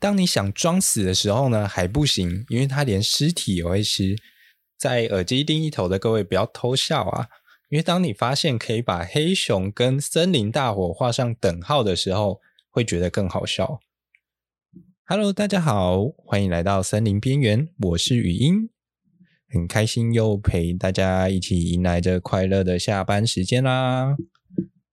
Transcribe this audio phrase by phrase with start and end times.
[0.00, 4.16] 当你想装死的时候呢，还不行，因为它连尸体也会吃。
[4.78, 7.26] 在耳机另一头的各位不要偷笑啊！
[7.68, 12.40] 因为当你发现可以把黑熊跟森林大火画上等号的时候，
[12.70, 13.80] 会觉得更好笑。
[15.04, 18.70] Hello，大家好，欢迎来到森林边缘，我是语音，
[19.48, 24.14] 很开心又陪大家一起迎来这快乐的下班时间啦。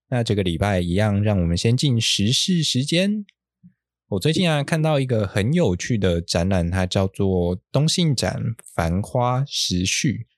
[0.08, 3.24] 那这个礼拜一样，让我们先进时事时间。
[4.08, 8.40] 我最近啊看到一个很有趣的展览，它叫做东信展
[8.72, 10.28] 繁花时序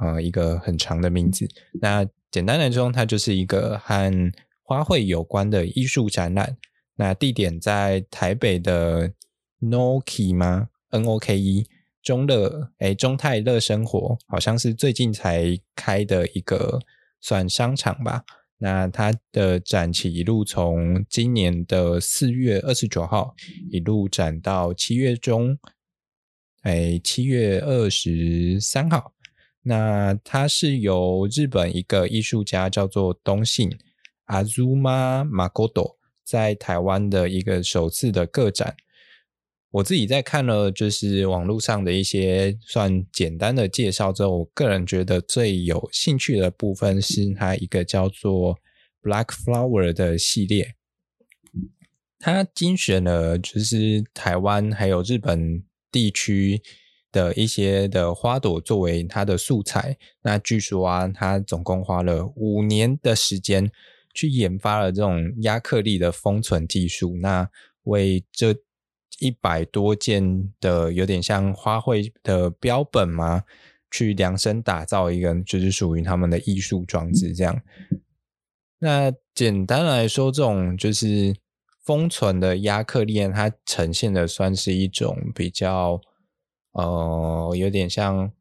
[0.00, 1.46] 啊，一个很长的名字。
[1.80, 4.32] 那简单来说，它就是一个和
[4.64, 6.56] 花卉有关的艺术展览。
[6.96, 9.12] 那地点在台北的
[9.60, 11.68] NOKI 吗？N O K E
[12.02, 16.80] 中乐诶中泰乐生活，好像是最近才开的一个
[17.20, 18.24] 算商场吧。
[18.64, 23.34] 那它的展期一路从今年的四月二十九号
[23.70, 25.58] 一路展到七月中，
[26.62, 29.12] 哎，七月二十三号。
[29.64, 33.70] 那它是由日本一个艺术家叫做东信
[34.24, 38.74] 阿祖玛马戈多在台湾的一个首次的个展。
[39.74, 48.56] 我自己在看了就是网络上的一些算简单的介绍之后，我个人觉得最有兴趣的部分是它一个叫做
[49.02, 50.76] Black Flower 的系列。
[52.20, 56.62] 它精选了就是台湾还有日本地区
[57.10, 59.98] 的一些的花朵作为它的素材。
[60.22, 63.68] 那据说啊，它总共花了五年的时间
[64.14, 67.16] 去研发了这种压克力的封存技术。
[67.20, 67.50] 那
[67.82, 68.54] 为这
[69.20, 73.44] 一百多件的有点像花卉的标本嘛，
[73.90, 77.62] 去量身打造一个就是属于他们的艺术装置这样。
[78.80, 81.36] 那简单来说，这种就是
[81.84, 86.00] 封存的亚克力，它呈现的算是一种比较
[86.72, 88.32] 呃有点像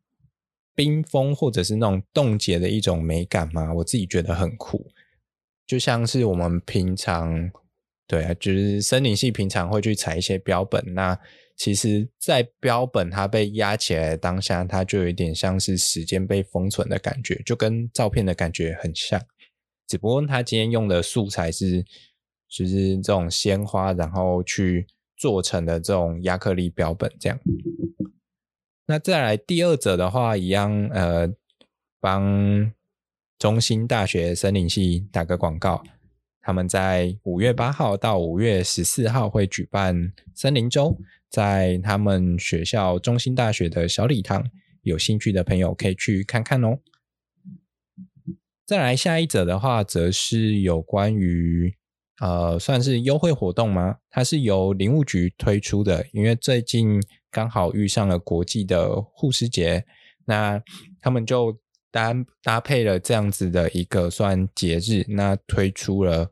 [0.74, 4.88] 冰封或者是那种冻结的一种美感嘛，我自己觉得很酷，
[5.68, 7.52] 就像是我们平常。
[8.06, 11.18] 对啊，就是森林系平常会去采一些标本，那
[11.56, 19.22] 其实，在标本它被压起来的当下，它就有点像是时间被封存的感觉，就跟照片的感觉很像。
[19.88, 21.86] 只不过它今天用的素材是，
[22.50, 27.40] 就是这种鲜花，然后去做成的这种亚克力标本这样。
[28.88, 31.32] 那再来第二者的话，一样，呃，
[32.00, 32.72] 帮
[33.38, 35.84] 中心大学森林系打个广告。
[36.46, 40.98] 他们在五月八号到五月十四号会举办森林周，
[41.30, 44.46] 在他们学校中心大学的小礼堂，
[44.82, 46.80] 有兴趣的朋友可以去看看哦。
[48.66, 51.74] 再来下一则的话，则是有关于
[52.20, 54.00] 呃，算是优惠活动吗？
[54.10, 59.86] 它是由林务局推出的，因为最近刚好遇上了国际的护士节，
[60.26, 60.62] 那
[61.00, 61.58] 他们就。
[61.94, 62.12] 搭
[62.42, 66.32] 搭配了这样子的一个算节日，那推出了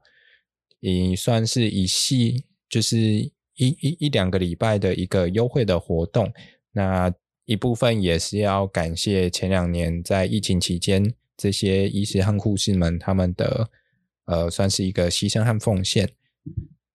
[0.80, 6.34] 也算是一系，就是一一一两个礼拜的一个优惠的活动。
[6.72, 7.14] 那
[7.46, 13.70] 一部分也是要感谢前两年在疫情期间这些医师和护士们他们的
[14.26, 16.10] 呃，算是一个牺牲和奉献。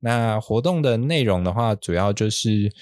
[0.01, 2.73] 那活动的内容的话，主要就是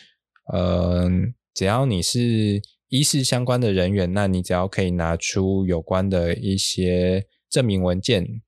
[0.51, 1.11] 呃，
[1.53, 2.63] 只要你是。
[2.95, 8.41] 医事相关的人员，那你只要可以拿出有关的一些证明文件，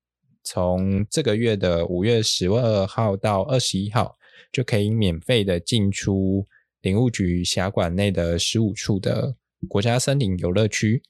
[0.44, 4.16] 从这个月的五月十二号到二十一号，
[4.52, 6.46] 就可以免费的进出
[6.80, 9.34] 林务局辖管内的十五处的
[9.66, 11.02] 国家森林游乐区，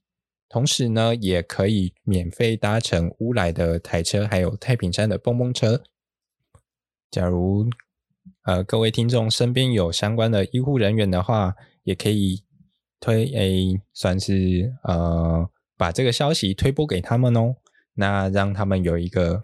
[0.49, 5.83] 同时呢，也可以免费搭乘乌来的台车，还有太平山的蹦蹦车。
[7.11, 7.69] 假如
[8.45, 12.46] 呃各位听众身边有相关的医护人员的话，也可以。
[12.99, 17.57] 推 A 算是呃把这个消息推播给他们哦，
[17.95, 19.41] 那让他们有一个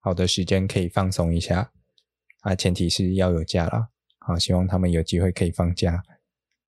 [0.00, 1.72] 好的时间可以放松一下
[2.42, 3.88] 啊，前提是要有假啦。
[4.18, 6.02] 好，希望他们有机会可以放假。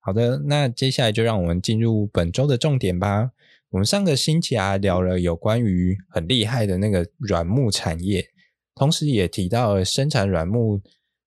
[0.01, 3.31] 好的，那接下来就让我们进入本周的重点吧。
[3.71, 8.29] 我们上个星期啊聊了有关于很厉害的那个软木产业，
[8.75, 10.81] 同时也提到了生产软木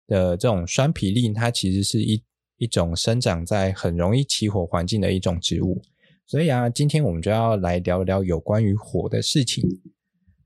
[0.06, 2.24] 的这种栓皮櫟，它其实是一。
[2.58, 5.82] 一种生长在很容易起火环境的一种植物，
[6.26, 9.64] 所以啊，今天我们就要来聊聊有关于火的事情。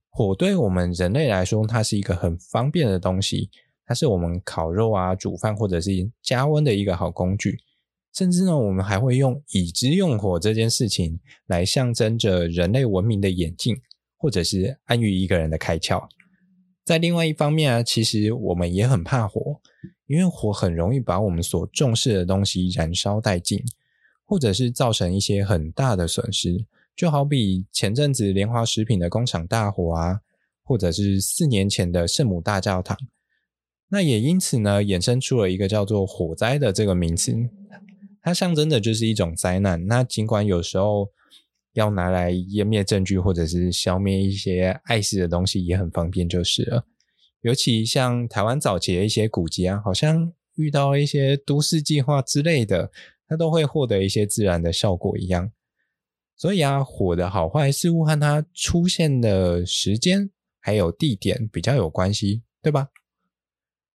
[0.10, 3.50] 火对我们人类来说，它是一个很方便的东西，
[3.86, 5.92] 它是我们烤肉啊、煮饭或者是
[6.22, 7.58] 加温的一个好工具。
[8.14, 13.78] 甚至呢，我们还会用已知用火这件事情来象征着人类文明的演进，
[14.18, 16.10] 或者是安于一个人的开窍。
[16.84, 19.62] 在另外一方面啊，其实我们也很怕火。
[20.12, 23.64] 因为火很容易把我们所重视的东西燃烧殆尽，
[24.26, 26.66] 或者是造成一些很大的损失。
[26.94, 30.20] 就好比前阵子联华食品的工厂大火啊，
[30.64, 32.98] 或者是四年前的圣母大教堂。
[33.88, 37.34] 那也因此呢，衍生出了一个叫做火灾的这个名词。
[38.22, 39.88] 它象征的就是一种灾难。
[39.88, 41.08] 那尽管有时候
[41.72, 46.86] 要拿来湮灭证据，或者是消灭一些碍事的东西，也很方便就是了。
[47.42, 52.92] 尤其像台湾早期的一些古迹啊，好像遇到一些都市计划之类的，
[53.28, 55.52] 它都会获得一些自然的效果一样。
[56.38, 62.90] 所以啊，火的好坏似乎和它出现的时间还有地点比较有关系，对吧？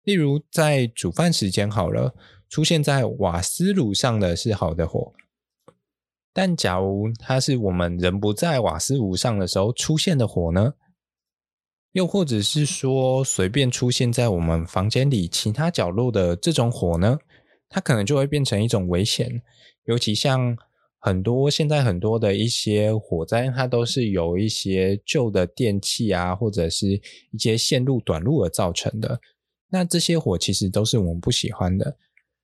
[0.03, 2.15] 例如在煮饭时间好了。
[2.49, 5.13] 出现在瓦斯炉上的是好的火，
[6.31, 10.75] 但假如它是我们人不在瓦斯炉上的时候出现的火呢？
[11.93, 17.19] 又或者是说随便出现在我们房间里其他角落的这种火呢？
[17.69, 19.41] 它可能就会变成一种危险。
[19.85, 20.57] 尤其像
[20.99, 26.87] 很多现在很多的一些火灾，它都是有一些旧的电器啊，或者是
[27.31, 29.21] 一些线路短路而造成的。
[29.69, 31.97] 那这些火其实都是我们不喜欢的。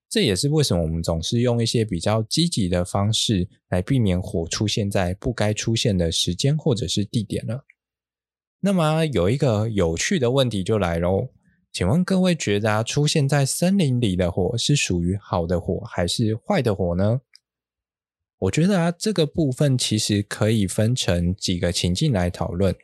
[0.09, 7.63] 这也是为什么我们总是用一些比较积极的方式来避免火出现在不该出现的时间或者是地点了。
[8.59, 11.29] 那么有一个有趣的问题就来喽，
[11.71, 17.21] 请问各位觉得出现在森林里的火是属于好的火还是坏的火呢？
[18.39, 22.75] 我觉得啊，这个部分其实可以分成几个情境来讨论。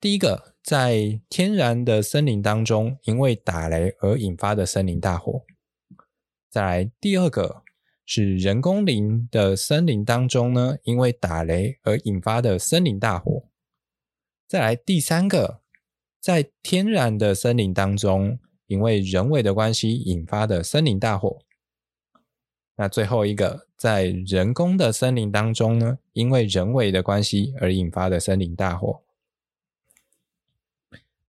[0.00, 0.52] 第一个。
[0.62, 5.42] 在天然的森林当中，因为打雷而引发的森林大火。
[6.48, 7.64] 再来，第二个
[8.06, 13.42] 是人工林的森林当中呢，因为打雷而引发的森林大火。
[14.52, 15.62] 再来，第三个，
[16.20, 21.38] 在天然的森林当中，因为人为的关系引发的森林大火。
[22.76, 29.00] 那最后一个，在人工的森林当中呢，因为人为的关系而引发的森林大火。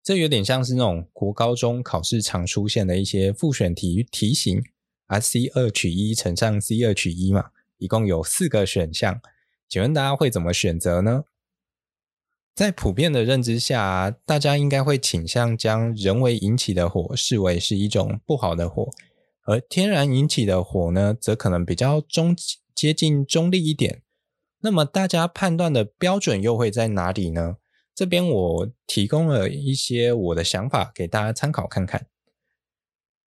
[0.03, 4.61] 这有点像是那种国高中考试常出现的一些复选题题型
[5.05, 9.21] 啊，C 二取一乘上 C 二取一嘛，一共有四个选项，
[9.69, 11.23] 请问大家会怎么选择呢？
[12.55, 18.91] 在普遍的认知下，大家应该会倾向将人为引起的火视为是一种不好的火，
[19.45, 22.35] 而天然引起的火呢，则可能比较中
[22.75, 24.03] 接近中立一点。
[24.61, 27.57] 那么大家判断的标准又会在哪里呢？
[27.95, 32.05] 这边我提供了一些我的想法给大家参考看看。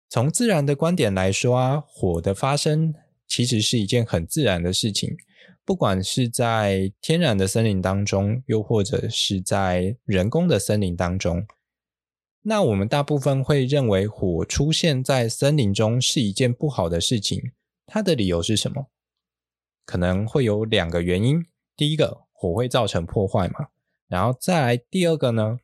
[0.09, 2.95] 从自然的观点来说啊，火的发生
[3.27, 5.17] 其实是一件很自然的事情，
[5.67, 11.45] 不管是在天然的森林当中，又或者是在人工的森林当中。
[12.43, 17.51] 那我们大部分会认为火出现在森林中是一件不好的事情，
[17.85, 18.87] 它的理由是什么？
[19.85, 21.45] 可能会有两个原因。
[21.77, 23.67] 第一个，火会造成破坏嘛。
[24.07, 25.59] 然后再来第二个呢，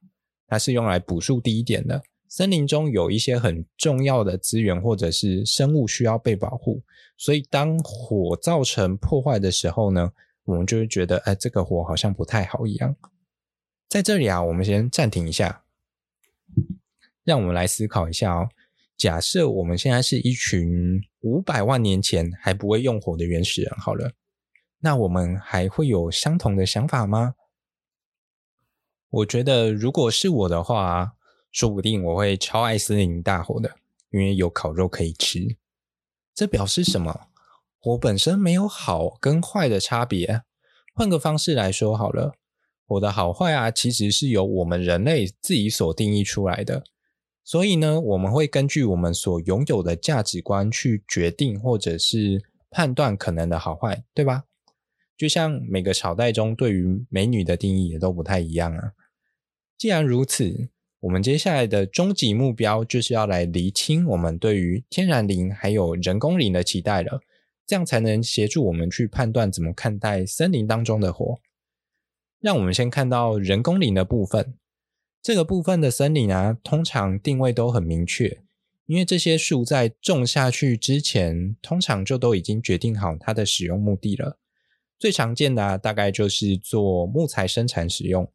[0.49, 2.03] 它是用来补树第一点的。
[2.35, 6.83] 森林中有一些很重要的资源或者是生物需要被保护，
[7.19, 10.11] 所以当火造成破坏的时候呢，
[10.45, 12.97] 我们就会觉得，哎，这个火好像不太好一样。
[13.87, 15.65] 在这里啊，我们先暂停一下，
[17.23, 18.49] 让我们来思考一下哦。
[18.97, 24.11] 假设我们现在是一群五百万年前还不会用火的原始人，好了，
[24.79, 27.35] 那我们还会有相同的想法吗？
[29.11, 31.13] 我觉得，如果是我的话，
[31.53, 33.77] 说不定我会超爱森林大火的，
[34.11, 35.57] 因为有烤肉可以吃。
[36.35, 37.29] 这表示什么？
[37.79, 40.43] 火本身没有好跟坏的差别。
[40.95, 42.35] 换个方式来说好了，
[42.87, 46.85] 火的好坏啊，其实是由我们人类自己所定义出来的。
[47.45, 54.45] 所以呢，我们会根据我们所拥有的价值观去决定，或者是判断可能的好坏，对吧？
[55.17, 58.93] 就像每个朝代中对于美女的定义也都不太一样啊。
[59.77, 60.71] 既然如此，
[61.03, 67.21] 我们接下来的终极目标就是要来厘清我们对于天然林还有人工林的期待了，
[67.67, 71.41] 这样才能协助我们去判断怎么看待森林当中的火。
[72.39, 74.55] 让我们先看到人工林的部分，
[75.21, 78.41] 这个部分的森林啊，通常定位都很明确，
[78.87, 84.39] 因为这些树在种下去之前，通常就都已经决定好它的使用目的了。
[85.01, 88.31] 最常见的啊，大概就是做木材生产使用。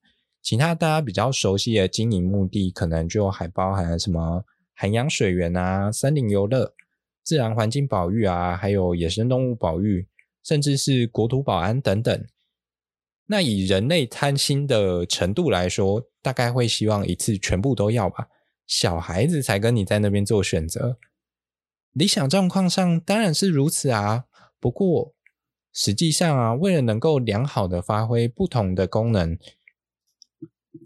[0.47, 6.73] 其他大家比较熟悉的经营目的，可能就还包含什么涵养水源啊、森林游乐、
[7.21, 10.07] 自然环境保育啊，还有野生动物保育，
[10.45, 12.25] 甚至是国土保安等等。
[13.25, 18.29] 那以人类贪心的程度来说，大概会希望一次全部都要吧。
[18.65, 20.97] 小孩子才跟你在那边做选择。
[21.91, 24.23] 理想状况上当然是如此啊，
[24.61, 25.13] 不过
[25.73, 29.37] 实际上啊，为了能够良好的发挥不同的功能，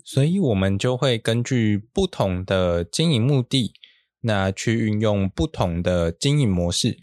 [0.04, 3.74] 所以我们就会根据不同的经营目的，
[4.22, 6.98] 那去运用不同的经营模式。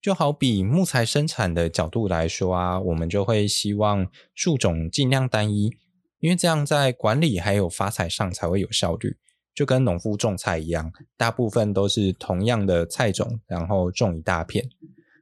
[0.00, 5.76] 就好比木材生产的角度来说啊，我们就会希望树种尽量单一，
[6.18, 9.16] 因为这样在管理还有发财上才会有效率。
[9.54, 14.68] 就跟农夫种菜一样，大部分都是同样的菜种，然后种一大片。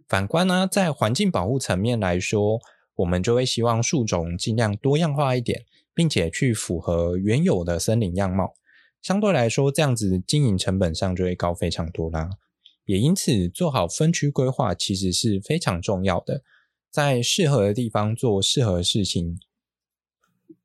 [0.08, 2.60] 反观呢，在环境保护层面来说，
[2.94, 5.64] 我们就会希望树种尽量多样化一点，
[6.00, 8.54] 并且去符合原有的森林样貌。
[9.02, 12.30] 相对来说，这样子经营成本上就会高非常多啦。
[12.86, 16.42] 也因此，做好分区规划其实是非常重要的，
[16.90, 19.38] 在适合的地方做适合的事情。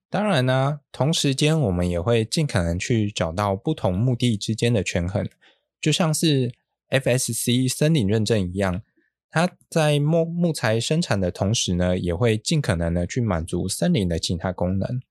[0.10, 5.28] 当然呢，同时间我们也会尽可能去找到不同目的之间的权衡，
[5.82, 6.54] 就像是
[6.90, 8.82] FSC 森林认证一样，
[9.30, 15.02] 它在木木材生产的同时呢，也会尽可能的去满足森林的其他功能。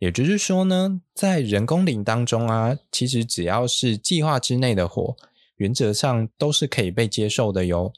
[0.00, 5.14] 也就是说呢，在人工林当中啊，其实只要是计划之内的火，
[5.56, 7.92] 原则上都是可以被接受的哟。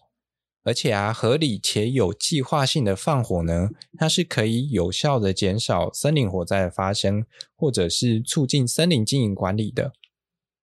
[0.65, 9.93] 而且啊，合理且有计划性的放火呢，它是可以有效的减少森林火灾的发生，或者是促进森林经营管理的。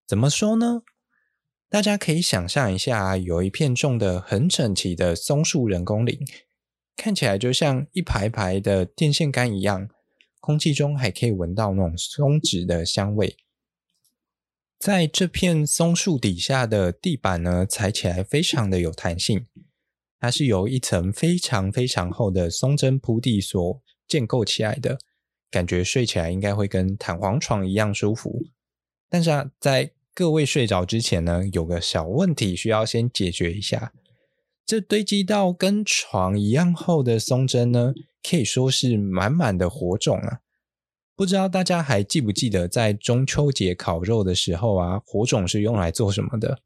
[0.06, 0.82] 怎么说呢？
[1.70, 6.20] 大家可以想象一下，有一片种的很整齐的松树人工林，
[6.98, 9.88] 看起来就像一排排的电线杆一样，
[10.40, 13.38] 空气中还可以闻到那种松脂的香味。
[14.80, 19.46] 在这片松树底下的地板呢，踩起来非常的有弹性。
[20.22, 24.98] 它是由一层非常非常厚的松针铺地所建构起来的，
[25.50, 28.46] 感觉睡起来应该会跟弹簧床一样舒服。
[29.10, 33.94] 但是啊，在各位睡着之前呢，有个小问题需要先解决一下。
[34.66, 37.94] 这堆积到跟床一样厚的松针呢，
[38.28, 40.40] 可以说是满满的火种啊！
[41.16, 46.60] 不知道大家还记不记得，在中秋节烤肉的时候啊，火种是用来做什么的？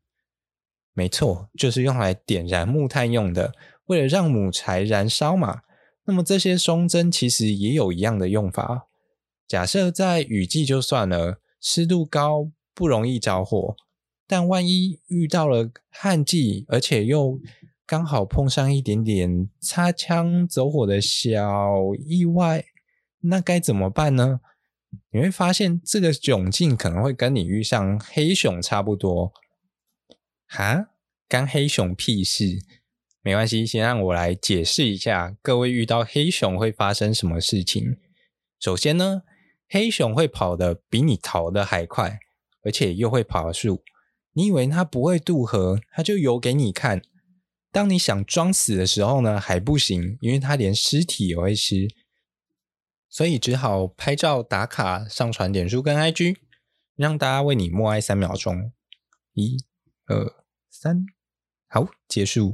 [0.93, 3.53] 没错，就是用来点燃木炭用的。
[3.85, 5.61] 为了让木柴燃烧嘛，
[6.05, 8.87] 那么这些松针其实也有一样的用法。
[9.47, 13.75] 假设在雨季就算了，湿度高不容易着火，
[14.27, 17.39] 但万一遇到了旱季，而且又
[17.85, 22.63] 刚好碰上一点点擦枪走火的小意外，
[23.19, 24.39] 那该怎么办呢？
[25.11, 29.33] 你会发现这个窘境可能会跟你遇上黑熊差不多。
[30.47, 30.87] 哈，
[31.27, 32.59] 干黑熊屁事？
[33.21, 37.97] 没关系，先让我来解释一下，各位遇到黑熊会发生什么事情。
[38.59, 39.23] 首先呢，
[39.67, 42.19] 黑熊会跑得比你逃得还快，
[42.63, 43.83] 而且又会爬树。
[44.33, 47.01] 你以为它不会渡河，它就游给你看。
[47.73, 51.87] 当你想装死的时候呢，还不行，因为它连尸体也会吃，
[53.09, 56.37] 所以只好拍照打卡，上传脸书跟 IG，
[56.95, 58.71] 让大家为你默哀三秒钟。
[59.33, 59.57] 一、
[60.05, 60.35] 二。
[60.69, 61.05] 三，
[61.67, 62.53] 好，结束。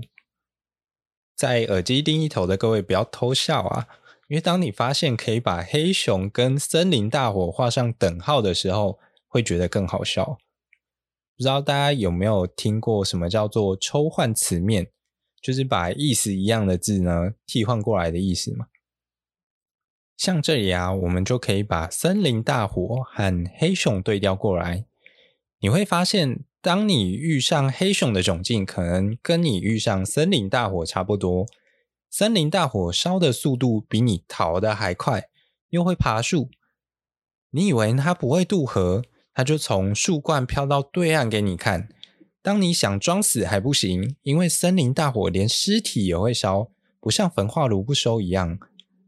[1.36, 3.88] 在耳机另一头的各位不要偷笑啊，
[4.30, 10.38] 因为当你发现可以把黑熊跟森林大火画上等号的时候，会觉得更好笑。
[11.36, 14.92] 不知道大家有没有听过什么叫做抽换词面，
[15.42, 18.68] 就是把意思一样的字呢，替换过来的意思嘛。
[20.18, 24.86] 像这里啊，我们就可以把森林大火和黑熊对调过来，
[25.60, 26.44] 你会发现。
[26.62, 31.48] 当你遇上黑熊的窘境，可能跟你遇上森林大火差不多。
[32.10, 35.30] 森林大火烧的速度比你逃的还快，
[35.70, 36.50] 又会爬树。
[37.52, 39.04] 你以为它不会渡河，
[39.34, 41.88] 它就从树冠飘到对岸给你看。
[42.42, 48.60] 当你想装死还不行，因为森林大火连尸体也会烧，不像焚化炉不收一样。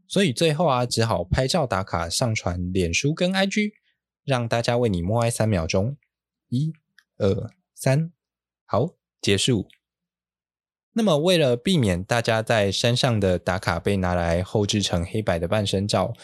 [0.06, 3.72] 所以最后啊，只好拍照打卡，上传脸书跟 IG，
[4.24, 5.96] 让大家为你默哀三秒钟。
[6.48, 6.72] 一。
[7.18, 8.10] 二三，
[8.64, 9.68] 好，结束。
[10.94, 16.14] 那么，为了避免大家在山上的打卡被拿来后制成黑白的半身照，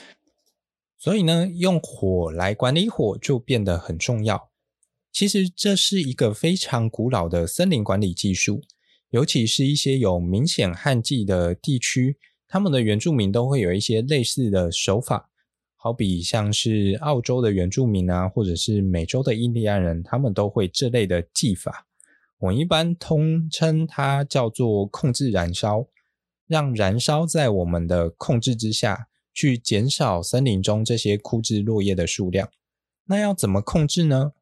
[0.96, 4.50] 所以呢，用火来管理火就变得很重要。
[5.12, 8.62] 其实，这是一个非常古老的森林管理技术，
[9.10, 15.30] 尤其是一些有明显旱季的地区，他们的原住民都会有一些类似的手法。
[15.80, 21.86] 好比像是澳洲的原住民啊，或者是美洲的印第安人，他们都会这类的技法。
[22.38, 25.86] 我一般通称它叫做控制燃烧，
[26.46, 32.48] 让燃烧在我们的控制之下，去减少森林中这些枯枝落叶的数量。
[33.06, 34.32] 那要怎么控制呢？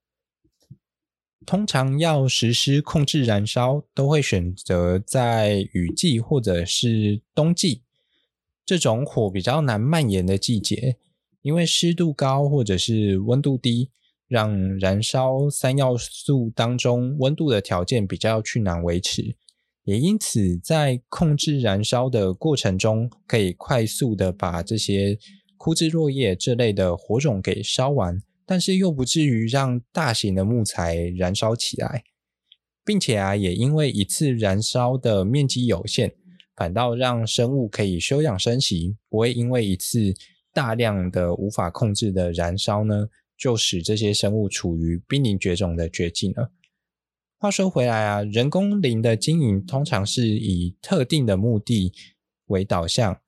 [1.47, 7.83] 通常要实施控制燃烧，都会选择在雨季或者是冬季
[8.65, 10.97] 这种火比较难蔓延的季节，
[11.43, 13.91] 因为湿度高或者是温度低，
[14.27, 19.37] 让燃烧三要素当中温度的条件比较去难维持。
[19.85, 25.17] 也因此，在控制燃烧的过程中，可以快速的把这些
[25.57, 32.05] 枯枝落叶这类的火种给烧完，但是又不至于让大型的木材燃烧起来，
[32.85, 36.15] 并且啊，也因为一次燃烧的面积有限，
[36.55, 40.15] 反倒让生物可以休养生息，不会因为一次
[40.53, 46.53] 大量的无法控制的燃烧呢，就使这些生物处于濒临绝种的绝境了。
[47.39, 51.93] 话说回来啊，人工林的经营通常是以特定的目的
[52.47, 53.21] 为导向，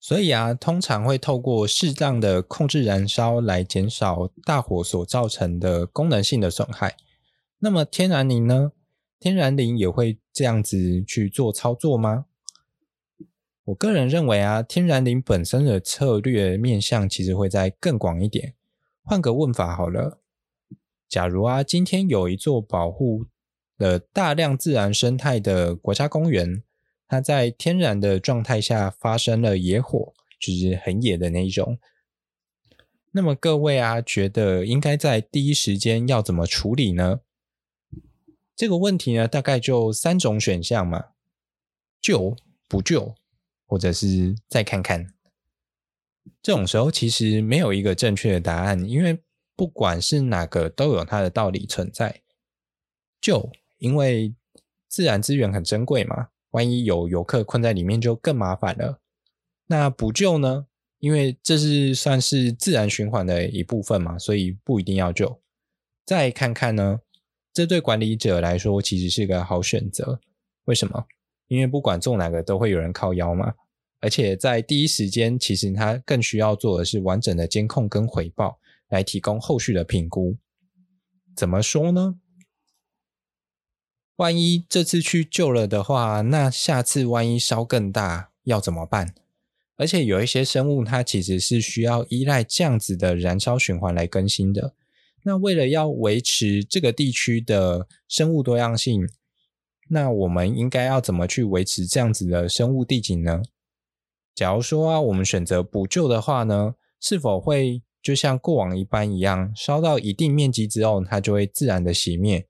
[0.00, 6.96] 所以啊，通常会透过适当的控制燃烧来减少大火所造成的功能性的损害。
[7.58, 8.72] 那么天然林呢？
[9.18, 12.24] 天然林也会这样子去做操作吗？
[13.64, 18.54] 我个人认为啊，天然林本身的策略面向其实会再更广一点。
[19.04, 20.18] 换个问法好了。
[21.06, 23.26] 假如啊，今天有一座保护
[23.76, 26.62] 了大量自然生态的国家公园，
[27.10, 31.80] 它在天然的状态下发生了野火，就是很野的那一种。
[33.10, 37.22] 那么各位啊，觉得应该在第一时间要怎么处理呢？
[38.54, 41.06] 这个问题呢，大概就三种选项嘛：
[42.00, 42.36] 救、
[42.68, 43.16] 不救，
[43.66, 45.12] 或者是再看看。
[46.40, 49.18] 这种时候其实没有一个正确的答案，因为。
[49.56, 52.22] 不管是哪个，都有它的道理存在。
[53.20, 54.34] 救，因为
[54.88, 59.00] 自然资源很珍贵嘛，万一有游客困在里面，就更麻烦了。
[59.66, 60.66] 那补救呢？
[60.98, 65.40] 因为这是算是自然循环的一部分嘛，所以不一定要救。
[66.04, 67.00] 再看看呢，
[67.52, 70.20] 这对管理者来说其实是个好选择。
[70.64, 71.06] 为什么？
[71.48, 73.54] 因为不管做哪个，都会有人靠腰嘛。
[74.00, 78.58] 而且在第一时间，其实他更需要做的是完整的监控跟回报。
[78.90, 80.36] 来提供后续的评估。
[81.36, 82.16] 怎么说呢？
[84.20, 89.14] 万一这次去救了的话，那下次万一烧更大要怎么办？
[89.76, 94.74] 而且有一些生物它其实是需要依赖这样子的燃烧循环来更新的。
[95.22, 99.08] 那为了要维持这个地区的生物多样性，
[99.88, 103.40] 那我们应该要怎么去维持这样子的生物地景呢？
[104.34, 107.80] 假如说啊，我们选择补救的话呢，是否会？
[108.02, 112.46] 就像过往一般一样，烧到一定面积之后，它就会自然的熄灭。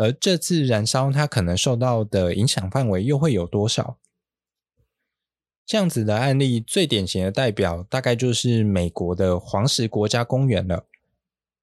[0.00, 3.98] 而这次燃烧，它可能受到的影响范围又会有多少？
[5.66, 10.86] 这样子的案例最典型的代表，大概就是美国的黄石国家公园了。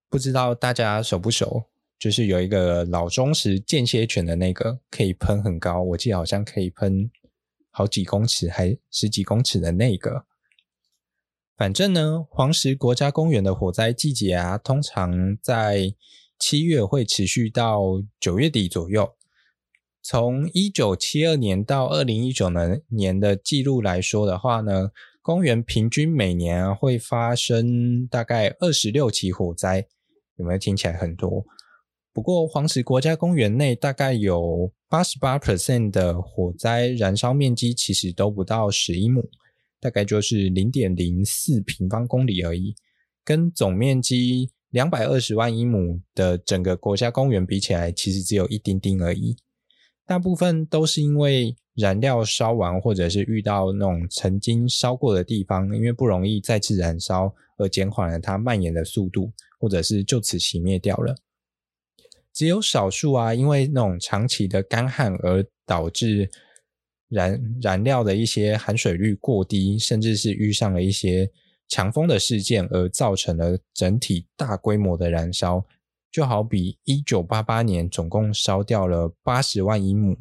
[0.08, 1.64] 不知道大家熟不熟？
[1.98, 7.10] 就是有一个老钟石间歇泉的那个，可以喷很高，我记得好像可以喷
[7.72, 10.26] 好几公尺，还十几公尺的那个。
[11.58, 15.96] 反正呢，黄石国家公园的火灾季节啊，通常在
[16.40, 19.14] 七月会持续到九月底左右。
[20.02, 22.50] 从一九七二年到二零一九
[22.90, 29.88] 年的记录来说的话呢，公园平均每年会发生大概二十六起火灾，
[30.38, 31.46] 有没有听起来很多？
[32.14, 39.30] 不过黄石国家公园内大概有八十八 percent 的火灾燃烧面积其实都不到十一亩。
[39.80, 42.74] 大概就是零点零四平方公里而已，
[43.24, 49.36] 跟总面积两百二十万英亩的整个国家公园比起来，其实只有一丁丁而已。
[50.06, 61.16] 大部分都是因为燃料烧完，或者是遇到那种曾经烧过的地方，因为不容易再次燃烧，而减缓了它蔓延的速度，或者是就此熄灭掉了。
[62.34, 66.30] 只有少数啊，因为那种长期的干旱而导致。
[67.10, 71.32] 燃燃料的一些含水率过低，甚至是遇上了一些
[71.68, 75.66] 强风的事件，而造成了整体大规模的燃烧。
[76.10, 80.18] 就好比一九八八年总共烧掉了八十万英亩，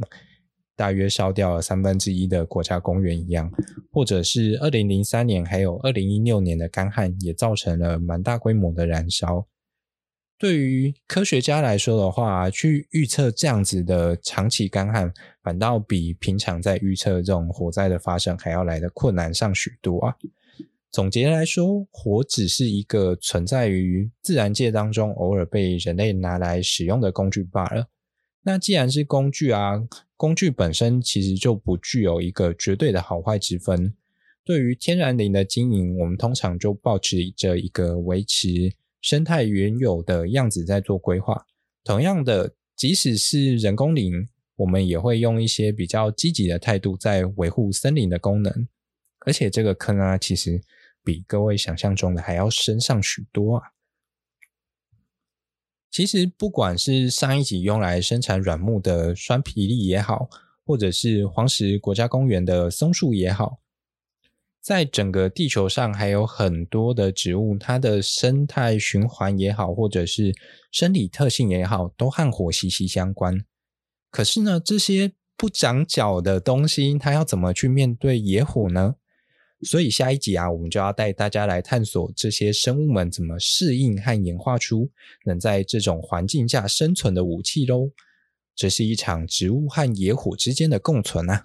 [0.75, 3.51] 大约烧掉了三分之一的国家公园一样，
[3.93, 9.47] 或者是二零零三年还有二零一六年的干旱，也造成了蛮大规模的燃烧。
[10.39, 15.11] 对于科学家来说的话，去预测这样子的长期干旱，
[15.43, 20.15] 反倒比平常在预测这种火灾的发生还要来得困难上许多啊。
[20.91, 27.89] 总结来说，火只是一个存在于自然界当中，偶尔被人类拿来使用的工具罢了。
[28.43, 29.83] 那既然是工具啊，
[30.17, 33.93] 工具本身其实就不具有一个绝对的好坏之分。
[34.45, 38.73] 对于天然林的经营，我们通常就保持着一个维持
[39.03, 41.45] 生态原有的样子在做规划。
[41.83, 48.69] 同样的，即使是人工林，我们也会用一些比较积极的态度在维护森林的功能。
[49.27, 50.63] 而且这个坑啊，其实
[51.05, 53.73] 比各位想象中的还要深上许多啊。
[55.91, 60.29] 其实，不管是上一集用来生产软木的酸皮粒也好，
[60.65, 63.61] 或者是黄石国家公园的松树也好，
[64.61, 70.35] 在整个地球上还有很多的植物，它的生态循环也好，或者是
[70.71, 73.45] 生理特性也好，都和火息息相关。
[74.11, 78.97] 可是呢，这些不长脚的东西，它要怎么去面对野火呢？
[79.63, 84.91] 所以下一集啊，我们就要带大家来探索这些生物们怎么适应和演化出
[85.25, 87.91] 能在这种环境下生存的武器喽。
[88.55, 91.43] 这是一场植物和野火之间的共存啊。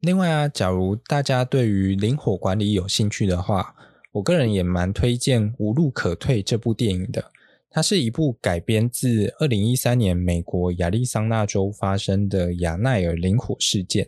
[0.00, 3.74] 另外啊，假如大家对于林火管理有兴趣的话，
[4.12, 7.32] 我个人也蛮推荐《无路可退》这部电影的。
[7.68, 14.06] 它是一部改编自二零一三年美国亚利桑那州发生的亚奈尔林火事件，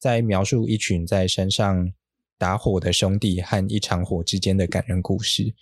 [0.00, 1.92] 在描述一群在山上。
[2.38, 5.52] 打火的兄弟和一场火之间的感人故事，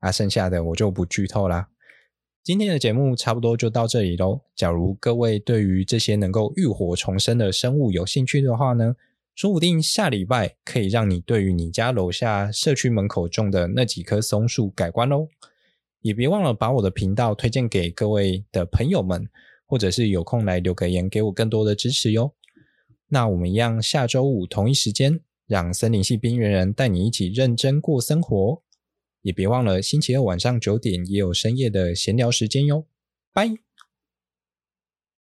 [0.00, 1.68] 啊，剩下的我就不剧透啦。
[2.42, 4.42] 今天的节目差不多就到这里喽。
[4.54, 8.96] 假如各位对于这些能够浴火重生的生物有兴趣的话呢，
[9.34, 15.28] 说不定下礼拜可以让你对于你家楼下社区门口种的那几棵松树改观喽。
[16.02, 19.26] 也别忘了把我的频道推荐给各位的朋友们，
[19.64, 22.34] 或者是有空来留个言给我更多的支持哟。
[23.08, 25.20] 那我们一样，下周五同一时间。
[25.46, 28.62] 让森林系边缘人带你一起认真过生活，
[29.22, 32.86] 也别忘了星期二晚上九点也有深夜的闲聊时间哟，
[33.32, 33.63] 拜。